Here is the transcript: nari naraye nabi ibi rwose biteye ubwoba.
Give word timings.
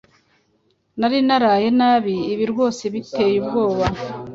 nari 0.99 1.17
naraye 1.27 1.67
nabi 1.79 2.15
ibi 2.33 2.45
rwose 2.51 2.83
biteye 2.93 3.35
ubwoba. 3.41 3.85